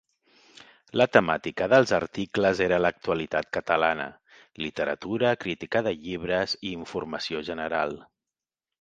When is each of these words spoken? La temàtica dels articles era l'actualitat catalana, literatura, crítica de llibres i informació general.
La 1.01 1.05
temàtica 1.17 1.67
dels 1.73 1.93
articles 1.97 2.63
era 2.69 2.79
l'actualitat 2.85 3.51
catalana, 3.59 4.09
literatura, 4.67 5.37
crítica 5.47 5.87
de 5.91 5.97
llibres 6.03 6.61
i 6.61 6.77
informació 6.83 7.49
general. 7.53 7.99